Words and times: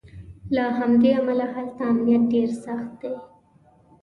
له 0.55 0.63
همدې 0.77 1.11
امله 1.19 1.45
هلته 1.55 1.81
امنیت 1.91 2.23
ډېر 2.33 2.49
سخت 2.65 2.89
دی. 3.01 3.13